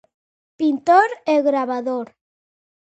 [0.59, 2.07] Pintor e gravador.